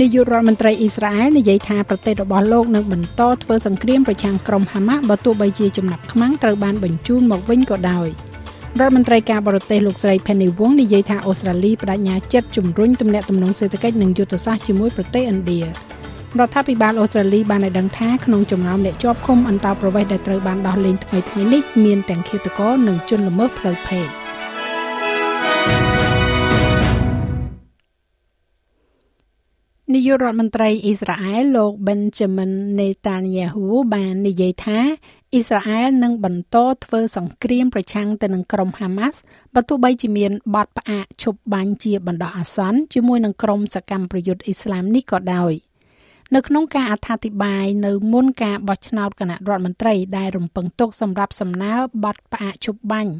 [0.00, 8.08] នាយករដ្ឋមន្ត្រីអ៊ីស្រាអែលនិយាយថាប្រទេសរបស់លោកនឹងបន្តធ្វើសង្គ្រាមប្រឆាំងក្រុមហាម៉ាស់បើទោះបីជាចំណាប់ខ្មាំងត្រូវបានបញ្ជូនមកវិញក៏ដោយ
[8.80, 15.66] រដ្ឋមន្ត្រីការបរទេសលោកស្រី Penny Wong និយាយថាអូស្ត្រាលីបដិញ្ញាចិត្តជំរុញទំនាក់ទំនងសេដ្ឋកិច្ចនិងយុទ្ធសាស្ត្រជាមួយប្រទេសឥណ្ឌារ
[16.46, 24.21] ដ្ឋាភិបាលអូស្ត្រាលីបានឲ្យដឹងថាក្នុងចំណោមអ្នកជាប់ឃុំអន្តោប្រវេសន៍ដែលត្រូវបានដោះលែងថ្មីៗនេះមានទាំងឃាតករនិងជនល្មើសផ្លូវភេទ
[29.94, 34.78] នាយករដ្ឋមន្ត្រីអ៊ីស្រាអែលលោក Benjamin Netanyahu បាននិយាយថា
[35.32, 39.18] អ៊ីស្រាអែលនឹងបន្តធ្វើសង្គ្រាមប្រឆាំងទៅនឹងក្រុមហាម៉ាស់
[39.54, 45.52] បើទោះបីជាមានបទផ្អាកឈប់បាញ់ជាបណ្ដោះអាសន្នជាមួយនឹងក្រុមសកម្មប្រយុទ្ធអ៊ីស្លាមនេះក៏ដោយ
[46.34, 53.12] នៅក្នុងការអត្ថាធិប្បាយនៅមុនការបោះឆ្នោតគណៈរដ្ឋមន្ត្រីដែលរំពឹងទុកសម្រាប់សំណើបទផ្អាកឈប់បាញ់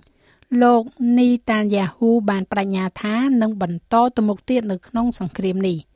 [0.63, 0.83] លោក
[1.19, 5.79] នីតានយ៉ាហ៊ូបានបដិញ្ញាថានឹងបន្តទៅមុខទៀតនៅក្នុងសង្គ្រាមនេះ។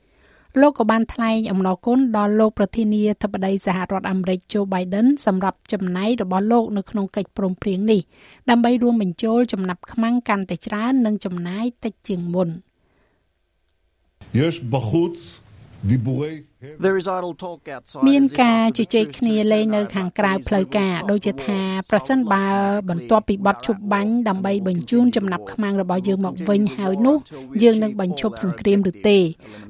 [0.60, 8.00] លោកក៏បានថ្លែងអំណរគុណដល់លោកប្រធានាធិបតីសហរដ្ឋអាមេរិក Joe Biden សម្រាប់ចំណាយរបស់លោកនៅក្នុងកិច្ចព្រមព្រៀងនេះ
[8.50, 12.50] ដើម្បីរួមបញ្ចូលចំណាប់ខ្មាំងកាន់តែច្រើននិងចំណាយតិចជាងមុន
[14.44, 15.16] יש בחוץ
[15.92, 16.34] דיבורי
[18.07, 21.59] មានការជជែកគ្នាលេងនៅខាងក្រៅផ្លូវការដូចជាថា
[21.91, 22.45] ប្រសិនបើ
[22.89, 27.17] បន្ទាប់ពីបទឈប់បាញ់ដើម្បីបញ្ជូនចំណាប់ខ្មាំងរបស់យើងមកវិញហើយនោះ
[27.63, 29.17] យើងនឹងបញ្ឈប់សង្គ្រាមឬទេ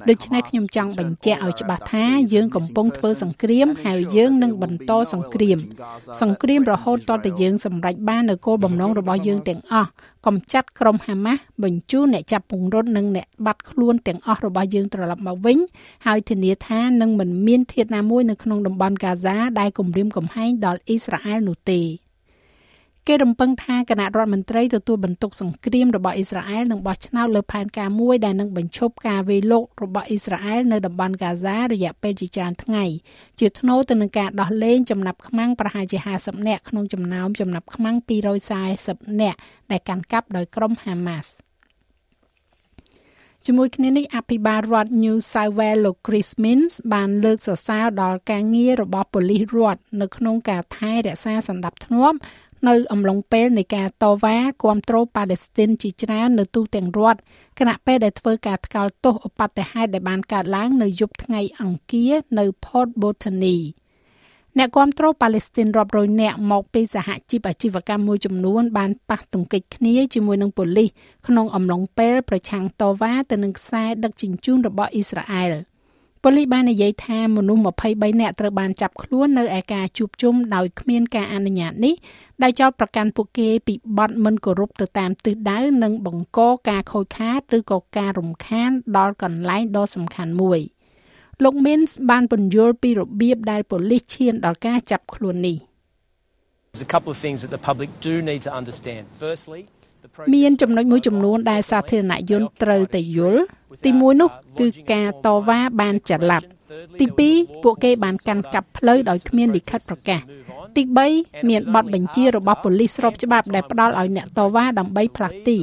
[0.08, 5.58] ដូច្នេះខ្ញុំចង់បញ្ជាក់ឲ្យច្បាស់ថាយើងកំពុងធ្វើសង្គ្រាមហើយយើងនឹងបន្តសង្គ្រាម
[6.22, 9.90] សង្គ្រាមរហូតតតែយើងសម្រេចបាននូវគោលបំណងរបស់យើងទាំងអស់
[10.26, 15.58] កំចាត់ក្រុមហាម៉ាស់បញ្ជូនអ្នកចាប់ពង្រត់និងអ្នកបាត់ខ្លួនទាំងអស់របស់យើងត្រឡប់មកវិញ
[16.06, 21.82] ហើយធានាថានឹងមិនមានធាតុណាមួយនៅក្នុងតំបន់កាហ្សាដែលគំរាមកំហែងដល់អ៊ីស្រាអែលនោះទេ
[23.06, 32.84] គេរំពឹងថាគណៈរដ្ឋមន្ត្រីទទួលបន្ទុកសង្គ្រាមរបស់អ៊ីស្រាអែលនឹងបោះឆ្នោតលើផែនការមួយដែលនឹងបញ្ឈប់ការវាយលុករបស់អ៊ីស្រាអែលនៅតំបន់កាហ្សារយៈពេលជាច្រើនថ្ងៃ
[33.40, 37.96] ជាថ្នូរទៅនឹងការដោះលែងចំណាប់ខ្មាំងប្រហែលជា50នាក់ក្នុងចំណោមចំណាប់ខ្មាំង
[38.58, 39.38] 240នាក់
[39.70, 41.30] ដែលកាន់កាប់ដោយក្រុមហាម៉ាស់
[43.50, 52.12] ជាមួយគ្នានេះអភិបាលរដ្ឋ New South Wales លោក Chris Minns បានលើកសរសើរដល់ការងាររបស់ប៉ូលីសរដ្ឋនៅក្នុងការថែរក្សាសន្តិភាព
[52.68, 57.20] នៅអំឡុងពេលនៃការតវ៉ាគាំទ្រប៉ាឡេស្ទីនជាច្រើននៅទូទាំងរដ្ឋ
[57.58, 63.58] គណៈពេលដែលធ្វើការថ្កោលទោសឧបទ្ទហេតុដែលបានកើតឡើងនៅយប់ថ្ងៃអង្គារនៅ Port Botany
[64.58, 70.90] អ្នកគាំទ្រប៉ាឡេស្ទីនរាប់រយនាក់មកពីសហជីពអាជីវកម្មមួយចំនួនបានប៉ះទង្គិចគ្នាជាមួយនឹងប៉ូលីស
[71.26, 75.52] ក្នុងអំឡុងពេលប្រឆាំងតវ៉ាទៅនឹងខ្សែដឹកជញ្ជូនរបស់អ៊ីស្រាអែល
[76.22, 81.94] ប៉ូលីសបាននិយាយថាមនុស្ស23នាក់ត្រូវបានចាប់ខ្លួននៅឯការជួបជុំដោយគ្មានការអនុញ្ញាតនេះ
[82.42, 90.60] ដែលចោទប្រកាន់ពួកគេពីបទមិនគោរពទៅតាមទិសដៅនិងបង្កការខូចខាតឬក៏ការរំខានដល់កន្លែងដ៏សំខាន់មួយ។
[91.44, 95.56] លោក Mins បានពន្យល់ពីរបៀបដែលប៉ូលីសឈានដល់ការចាប់ខ្លួននេះ
[96.72, 99.02] There's a couple of things that the public do need to understand.
[99.24, 99.62] Firstly,
[100.34, 103.42] មានចំណុចមួយចំនួនដែលសាធារណជនត្រូវតែយល់
[103.84, 106.42] ទី1នោះគឺការតវ៉ាបានចល័ត
[107.00, 110.20] ទី2ពួកគេបានកាន់កាប់ផ្លូវដោយគ្មានលិខិតប្រកាស
[110.76, 110.82] ទី
[111.16, 115.58] 3មានបទបញ្ជារបស់ប៉ូលីសស្របច្បាប់ដែលផ្ដល់ឲ្យអ្នកតវ៉ាដើម្បីផ្លាស់ទី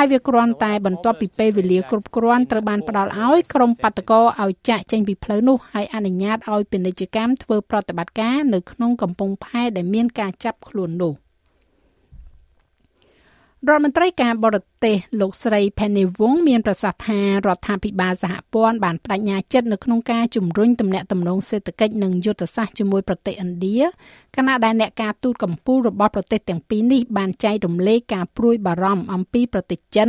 [0.00, 11.12] ហើយវាគ្រាន់តែបន្ទាប់ពីពេលវេលាគ្រប់គ្រាន់ត្រូវបានផ្ដល់ឲ្យក្រុមបាតកោឲ្យចាក់ចេញពីផ្លូវនោះហើយអនុញ្ញាតឲ្យពាណិជ្ជកម្មធ្វើប្រតិបត្តិការនៅក្នុងកំពង់ផែដែលមានការចាប់ខ្លួននោះ។
[13.66, 23.80] រដ្ឋមន្ត្រីការបរទេសលោកស្រី Penny Wong មានប្រសាសន៍ថារដ្ឋាភិបាលសហព័ន្ធបានបដិញ្ញាចិត្តនៅក្នុងការជំរុញទំនាក់ទំនងសេដ្ឋកិច្ចនិងយុទ្ធសាស្ត្រជាមួយប្រទេសឥណ្ឌា
[24.36, 30.08] ខណៈដែលអ្នកការទូតកម្ពុជារបស់ប្រទេសទាំងពីរនេះបានចែករំលែកការព្រួយបារម្ភអំពីប្រទេសចិន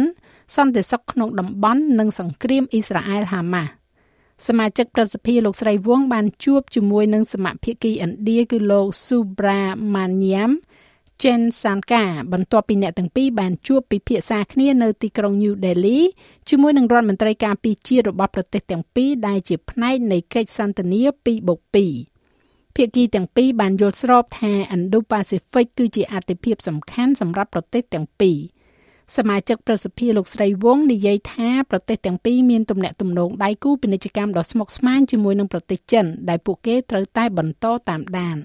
[0.56, 3.72] សន្តិសុខក្នុងតំបន់និងសង្គ្រាមអ៊ីស្រាអែលហាម៉ាស់
[4.48, 10.52] សមាជិកប្រសិទ្ធិលោកស្រីវងបានជួបជាមួយនឹងសមាភិកីឥណ្ឌាគឺលោក Subramaniam
[11.22, 16.00] Chen Sanka បន្ទាប់ពីអ្នកទាំងពីរបានជួបពិភាក្សាគ្នានៅទីក្រុង New Delhi
[16.50, 21.02] ជាមួយនឹងរដ្ឋមន្ត្រីការពារជាតិរបស់ប្រទេសទាំងពីរដែលជាផ្នែកនៃកិច្ចសន្ទនា
[22.08, 28.38] 2+2 ភាគីទាំងពីរបានយល់ស្របថា Indo-Pacific គឺជាអាទិភាពសំខាន់សម្រាប់ប្រទេសទាំងពីរ
[29.18, 38.38] សមាជិកប្រសិទ្ធិលោកស្រីវងនិយាយថាប្រទេសទាំងពីរមានទំនាក់ទំនងដៃគូពាណិជ្ជកម្មដ៏ស្មុគស្មាញជាមួយនឹងប្រទេសចិនដែលពួកគេត្រូវតែបន្តតាមដាន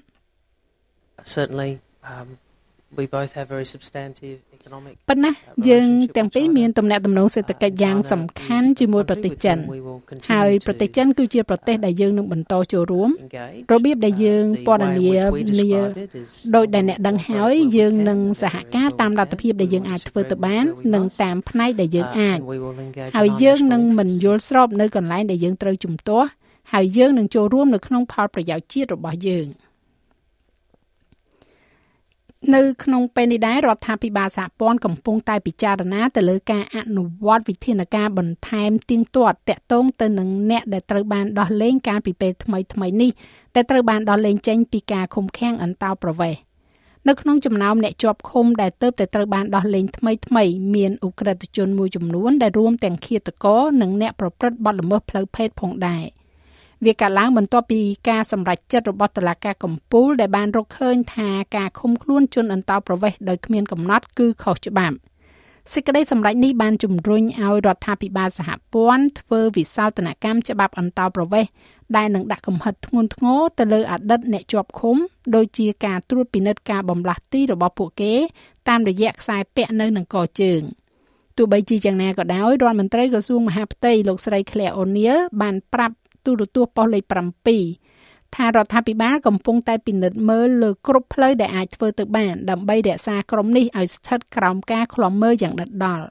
[1.33, 1.71] Certainly
[2.13, 2.27] um
[3.01, 4.37] we both have very substantive
[5.09, 5.31] ប៉ុន្តែ
[5.69, 5.87] យើង
[6.17, 9.57] ទាំងពីរមានទំនាក់ទំនងសេដ្ឋកិច្ចយ៉ាងសំខាន់ជាមួយប្រទេសចិន
[10.31, 13.09] ហើយប្រទេសចិនគឺជាប្រទេសដែលយើងនឹងបន្តចូលរួម
[13.73, 14.89] របៀបដែលយើងពណ៌នា
[15.59, 15.81] នា
[16.55, 22.37] ដោយដែលអ្នកដឹងហើយយើងនឹងសហការតាមលទ្ធភាពដែលយើងអាចធ្វើទៅបាន និងតាមផ្នែកដែលយើងអាច
[23.17, 26.27] ហើយយើងនឹងមិនយល់ស្របនៅកន្លែងដែលយើងត្រូវជំទាស់
[26.73, 29.47] ហើយយើងនឹងចូលរួមនៅក្នុងផលប្រយោជន៍ជាតិរបស់យើង។
[32.53, 43.11] នៅក្នុងពេលនេះដែររដ្ឋាភិបាលសហព័ន្ធកំពុងតែពិចារណាទៅលើការអនុវត្តវិធានការបន្ថែមទៀងទាត់តាក់ទងទៅនឹងអ្នកដែលត្រូវបានដោះលែងកាលពីពេលថ្មីថ្មីនេះ
[43.55, 46.39] ដែលត្រូវបានដោះលែងចេញពីការឃុំឃាំងអន្តោប្រវេសន៍
[47.07, 50.43] នៅក្នុងចំណោមអ្នកជាប់ឃុំដែលទៅតែត្រូវបានដោះលែងថ្មីថ្មី
[50.75, 56.05] មានអ ுக ្រិតជនមួយចំនួនដែលរួមទាំងឃាតករនិងអ្នកប្រព្រឹត្តបទល្មើសផ្លូវភេទផងដែរ។
[56.85, 64.95] វាកើតឡើងបន្ទាប់ពីការសម្រេចចិត្តរបស់តុលាការកំពូលដែលបានរកឃើញថាការឃុំខ្លួនជនអន្តោប្រវេសន៍ដោយគ្មានកំណត់គឺខុសច្បាប់
[65.73, 71.51] សេចក្តីសម្រេចនេះបានជំរុញឲ្យរដ្ឋាភិបាលសហព័ន្ធធ្វើវិសោធនកម្មច្បាប់អន្តោប្រវេសន៍
[71.97, 74.95] ដែលនឹងដាក់កំហិតធ្ងន់ធ្ងរទៅលើអតីតអ្នកជាប់ឃុំ
[75.35, 78.13] ដោយជាការត្រួតពិនិត្យការបំលាស់ទីរបស់ពួកគេ
[78.69, 80.61] តាមរយៈខ្សែពាក់នៅនឹងកជើង
[81.37, 85.95] ទោះបីជាយ៉ាងណាក៏ដោយរដ្ឋមន្ត្រីក្រសួងមហាផ្ទៃលោកស្រី Claire O'Neil បានប្រាប់
[86.25, 87.03] ទូរទស្សន៍ប៉ុស្តិ៍លេខ
[87.71, 96.05] 7ថារដ្ឋាភិបាលកំពុងតែពិនិត្យមើលលើគ្រប់ផ្លូវដែលអាចធ្វើទៅបាន ដើម្បីរក្សាក្រុមនេះឲ្យស្ថិតក្រោមការឃ្លាំមើលយ៉ាងដិតដល់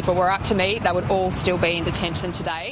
[0.00, 2.66] If it were up to me, they would all still be in detention today.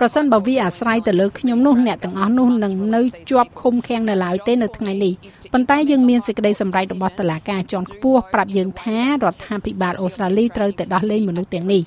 [0.00, 3.00] ប្រសិនបើវាអាស្រ័យទៅលើខ្ញុំនោះអ្នកទាំងអស់នោះនឹងនៅ
[3.30, 5.12] ជាប់ឃុំឃាំងនៅឡើយទេនៅថ្ងៃនេះ
[5.52, 11.82] ប៉ុន្តែយើងមានសេចក្តីសម្រេចរបស់តុលាការជាន់ខ្ពស់ប្រាប់យើងថារដ្ឋាភិបាលអូស្ត្រាលីត្រូវតែដោះលែងមនុស្សទាំងនេះ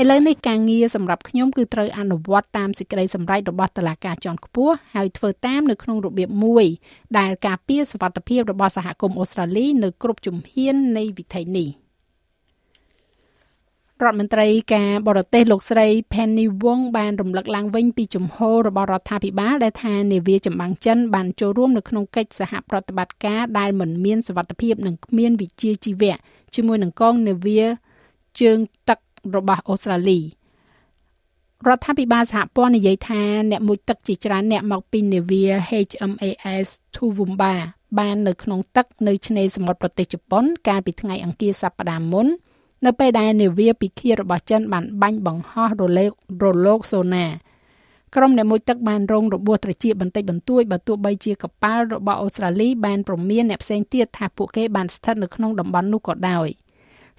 [0.00, 6.66] ឥឡូវនេះការងារសម្រាប់ខ្ញុំគឺត្រូវអនុវត្តតាមសេចក្តីសម្រេចរបស់តុលាការជាន់ខ្ពស់ហើយធ្វើតាមនៅក្នុងរបៀបមួយ
[7.18, 11.70] ដែលការពារសវត្ថិភាពរបស់សហគមន៍អូស្ត្រាលីនៅគ្រប់ជំហាននៃវិថីនេះ។
[14.04, 26.16] រដ្ឋមន្ត្រីការបរទេសលោកស្រី Penny Wong បានរំលឹកឡើងវិញពីជំហររបស់រដ្ឋាភិបាលដែលថានាវាចម្បាំងចិនបានចូលរួមនៅក្នុងកិច្ចសហប្រតិបត្តិការដែលមិនមានសវត្ថភាពនិងគ្មានវិជ្ជាជីវៈ
[26.54, 27.62] ជាមួយនឹងកងនាវា
[28.40, 28.58] ជើង
[28.88, 28.98] ទឹក
[29.36, 35.44] របស់អូស្ត្រាលីរដ្ឋាភិបាលសហព័ន្ធនិយាយថាអ្នកមុជទឹកជាច្រើនអ្នកមកពីនាវា
[35.88, 37.54] HMAS Toowoomba
[37.98, 42.28] បាននៅក្នុងទឹកនៅឆ្នេរសមុទ្រប្រទេសជប៉ុនកាលពីថ្ងៃអង្គារសប្តាហ៍មុន
[42.86, 46.12] នៅពេលដែលនាវាពិឃាតរបស់ចិនបានបាញ់បង្ហោះរលក
[46.42, 47.26] រលកសូណា
[48.14, 56.48] ក្រុមអ្នកមុជទឹកបានរងរបួសត្រចៀកបន្តិចបន្តួចបើទោះបីជាកប៉ាល់របស់អូស្ត្រាលីបានព្រមានអ្នកផ្សេងទៀតថាពួកគេបានស្ថិតនៅក្នុងតំបន់នោះក៏ដោយ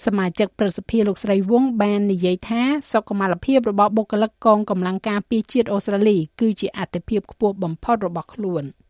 [0.06, 2.62] សមាជិកប្រសិទ្ធិលោកស្រីវងបាននិយាយថា
[2.92, 8.63] សុខុមាលភាពរបស់បុគ្គលិកកងកម្លាំងការពារជាតិអូស្ត្រាលីគឺជាអាទិភាពខ្ពស់បំផុតរបស់ខ្លួន។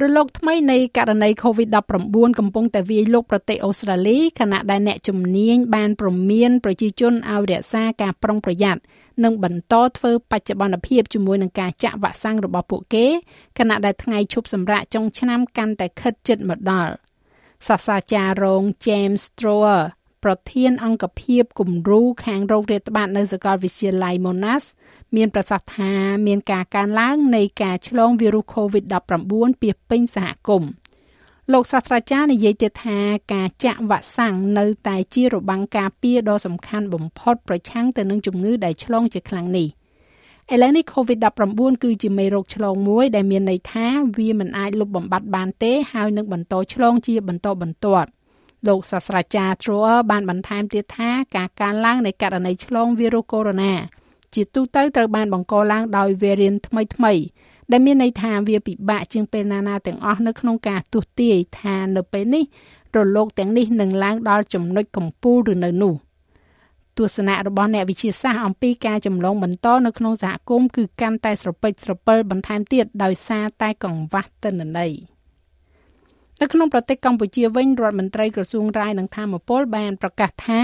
[0.00, 8.80] រលកថ្មីនៃករណី COVID-19 កំពុងតែវាយលុកប្រទេសអូស្ត្រាលីខណៈដែលអ្នកជំនាញបានព្រមានប្រជាជនឲ្យរក្សាការប្រុងប្រយ័ត្ន
[9.24, 13.06] និងបន្តធ្វើបច្ចុប្បន្នភាពជាមួយនឹងការចាក់វ៉ាក់សាំងរបស់ពួកគេ
[13.58, 16.92] ខណៈដែលថ្ងៃឈប់សម្រាកចុងឆ្នាំកាន់តែខិតជិតមកដល់
[17.68, 19.82] សាស្ត្រាចារ្យរង James Strower
[20.24, 24.66] ប្រធានអង្គភិបគំរូខាងโรគរាតត្បាតនៅសាកលវិទ្យាល័យ Monash
[25.16, 25.92] មានប្រសាសន៍ថា
[26.26, 30.70] មានការកើនឡើងនៃការឆ្លងវីរុស COVID-19 ពាសពេញសហគមន៍
[31.52, 32.98] លោកសាស្ត្រាចារ្យនិយាយទៀតថា
[33.34, 39.68] ការចាក់វ៉ាក់សាំងនៅតែជារបាំងការពារដ៏សំខាន់បំផុតប្រឆាំងទៅនឹងជំងឺដែលឆ្លងជាខ្លាំងនេះ
[40.52, 43.86] ឥឡូវនេះ COVID-19 គឺជាមេរោគឆ្លងមួយដែលមានន័យថា
[44.16, 48.08] វាមិនអាចលុបបំបាត់បានទេហើយនឹងបន្តឆ្លងជាបន្តបន្ទាប់
[48.68, 53.62] លោកសាស្ត្រាចារ្យ Troer បានបន្ថែមទៀតថាការកើនឡើងនៃករណីឆ្លងវីរុសកូវីដ
[53.94, 57.12] -19 ជាទូទៅត្រូវបានបង្កឡើងដោយ variant ថ្មីថ្មី
[57.70, 62.44] ដែលមានន័យថាវាពិបាកជាងពេលណាណាទាំងអស់នៅក្នុងការទស្សន៍ទាយថានៅពេលនេះ
[62.96, 65.94] រលកទាំងនេះនឹងឡើងដល់ចំណុចកំពូលឬនៅនោះ
[66.98, 74.92] ទស្សនៈរបស់អ្នកវិទ្យាសាស្ត្រអំពីការចម្លងបន្តនៅក្នុងសហគមន៍គឺកាន់តែស្រពេចស្រពិលបន្ថែមទៀតដោយសារតែកង្វះទិន្នន័យ។
[76.42, 80.62] នៅក្នុងប្រទេសកម្ពុជាវិញរដ្ឋមន្ត្រីក្រសួងរាយនឹងធម្មពលបានប្រកាសថា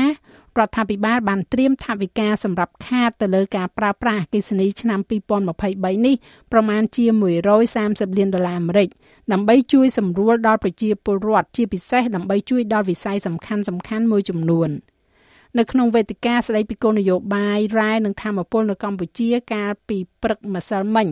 [0.59, 5.01] រដ្ឋាភិបាលបានត្រៀមថវិកាសម្រាប់ខាតទៅលើការប្រើប្រាស់អគ្គិសនីឆ្នាំ
[5.49, 6.15] 2023នេះ
[6.53, 7.05] ប្រមាណជា
[7.63, 8.89] 130លានដុល្លារអាមេរិក
[9.33, 14.71] ដើម្បីជួយសម្រួលដល់ប្រជាពលរដ្ឋជាពិសេសដើម្បីជួយដល់វិស័យសំខាន់សំខាន់មួយចំនួន
[15.59, 21.09] នៅក្នុងវេទិកាស្ដីពីគោលនយោបាយរ៉ែនិងធម្មពលនៅកម្ពុជាកាលពីព្រឹកម្សិលមិញ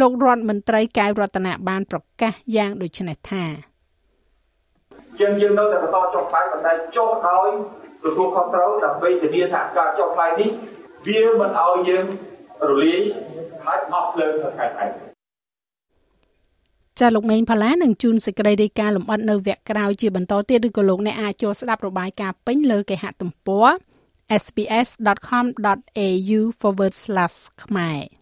[0.00, 3.44] លោករដ្ឋមន្ត្រីកែវរតនៈបានប្រកាសយ៉ាងដូចនេះថា
[5.20, 7.48] ជាងយើងនៅតែបន្តចុះថ្លៃបណ្ដៃចុះដោយ
[8.04, 10.50] ទទួលខុសត្រូវដើម្បីធានាថាការចុះថ្លៃនេះ
[11.06, 12.06] វាមិនឲ្យយើង
[12.68, 13.00] រលាយ
[13.64, 14.84] ហើយអស់ភ្លើងនៅខែថៃ
[17.00, 23.66] ចាលោកមេងផល្លានឹងជួនសេចក្តីរាយការណ៍លម្អិតនៅវគ្គក្រោយជាបន្តទៀតឬក៏លោកអ្នកអាចចូលស្ដាប់របាយការណ៍ពេញលើគេហទំព័រ
[24.42, 26.40] sbs.com.au/
[27.64, 28.17] ខ្មែរ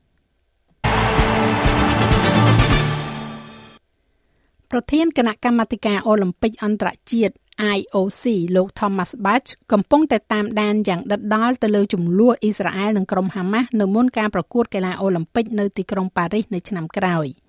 [4.71, 7.35] ប្រធានគណៈកម្មាធិការអូឡ িম ពិកអន្តរជាតិ
[7.77, 8.25] IOC
[8.57, 17.27] លោក Thomas Bach កំពុងតែតាមដានយ៉ាងដិតដល់ទៅលើចំនួនអ៊ីស្រាអែលនិងក្រុមហាម៉ាស់នៅមុនការប្រកួតកីឡាអូឡ িম ពិកនៅទីក្រុងប៉ារីសនៅឆ្នាំក្រោយ។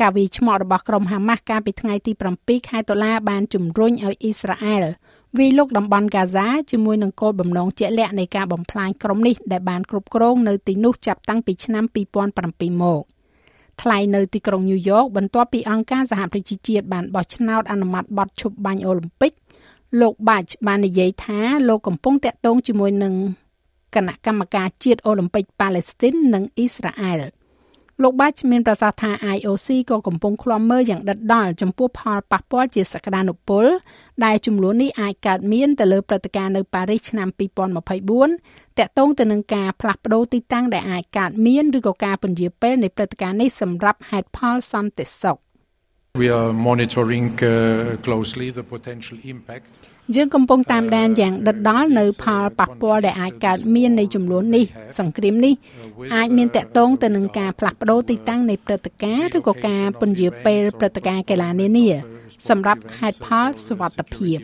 [0.00, 4.84] ការវាយឆ្មក់របស់ក្រុមហាម៉ាស់កាលពីថ្ងៃទី7ខែតុលាបានជំរុញឲ្យអ៊ីស្រាអែល
[5.38, 11.84] វាយលុកតំបន់ហ្គាហ្សាជាមួយនឹងគោលបំណងជាក់លាក់នៃការបំផ្លាញក្រុមនេះដែលបានគ្រប់គ្រងនៅទីនោះចាប់តាំងពីឆ្នាំ
[12.34, 13.02] 2007មក។
[13.82, 19.32] ថ្លែងនៅទីក្រុងញូវយ៉កបន្ទាប់ពីអង្គការសហប្រជាជាតិបានបោះឆ្នោតអនុម័តបទឈប់បាញ់អូលីំពិក
[20.00, 23.14] លោកបាច់បាននិយាយថាលោកកំពុងតាក់ទងជាមួយនឹង
[23.94, 27.20] គណៈកម្មការជាតិអូឡ িম্প ិកប៉ាឡេស្ទីននិងអ៊ីស្រាអែល។
[28.02, 33.64] លោកបាច់មានប្រសាសន៍ថា IOC ក៏កំពុងឃ្លាំមើលយ៉ាងដិតដល់ចំពោះផលប៉ះពាល់ជាសក្តានុពល
[34.24, 37.28] ដែលចំនួននេះអាចកើតមានទៅលើព្រឹត្តិការណ៍នៅប៉ារីសឆ្នាំ
[37.98, 45.38] 2024តាក់ទងទៅនឹងការផ្លាស់ប្តូរទីតាំងដែលអាចកើតមានឬក៏ការពន្យាពេលនៃព្រឹត្តិការណ៍នេះសម្រាប់ហេតុផលសន្តិសុខ
[46.18, 49.66] We are monitoring uh, closely the potential impact
[50.16, 54.64] យើងកំពុងតាមដានយ៉ាងដិតដល់នៅផលប៉ះពាល់ដែលអាចកើតមាននៃចំនួននេះ
[54.98, 55.54] សង្គ្រាមនេះ
[56.16, 61.88] អាចមានតកតងទៅនឹងការផ្លាស់ប្ដូរទីតាំងនៃព្រឹត្តិការណ៍ឬក៏ការពន្យាពេលព្រឹត្តិការណ៍កីឡានានា
[62.48, 64.38] សម្រាប់ហេតុផលសុវត្ថិភាព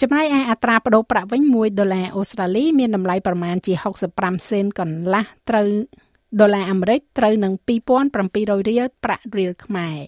[0.00, 3.74] ចំណែកឯអត្រាប្តូរប្រាក់វិញ1ដុល្លារអូស្ត្រាលីមានតម្លៃប្រមាណជា
[4.12, 5.68] 65សេនកន្លះត្រូវ
[6.40, 7.52] ដុល្លារអាមេរិកត្រូវនឹង
[8.10, 9.98] 2700រៀលប្រាក់រៀលខ្មែរ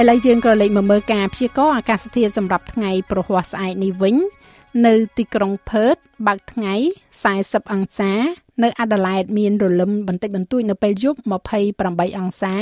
[0.00, 4.16] ឥឡូវយើងក៏លេខមកមើលការព្យាករណ៍អាកាសធាតុសម្រាប់ថ្ងៃប្រហ័សស្អែកនេះវិញ
[4.86, 6.74] នៅទីក្រុងផឺតបើកថ្ងៃ
[7.24, 8.12] 40អង្សា
[8.62, 11.18] នៅអាដាលេដមានរលឹមបន្តិចបន្តួចនៅពេលយប់
[11.64, 12.54] 28អង្សា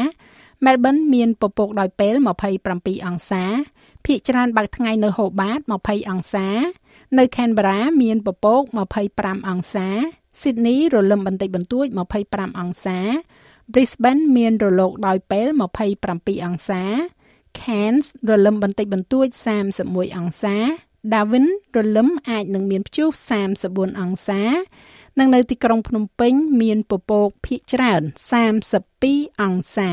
[0.64, 2.14] មែលប៊នមានពពកដោយពេល
[2.60, 3.44] 27អង្សា
[4.06, 6.48] ភាគច្រើនបើកថ្ងៃនៅហូបាត20អង្សា
[7.18, 8.62] នៅខេនបារ៉ាមានពពក
[9.04, 9.88] 25អង្សា
[10.40, 11.86] ស៊ីដនីរលឹមបន្តិចបន្តួច
[12.22, 12.98] 25អង្សា
[13.72, 15.46] Brisbane មានរលកដោយពេល
[15.96, 16.82] 27អង្សា
[17.58, 19.26] Cairns រលឹមបន្តិចបន្តួច
[19.72, 20.56] 31អង្សា
[21.12, 23.08] Darwin រលឹមអាចនឹងមានព្យុះ
[23.54, 24.42] 34អង្សា
[25.18, 28.02] និងនៅទីក្រុងភ្នំពេញ មានពពកភាគច្រើន
[28.70, 29.92] 32អង្សា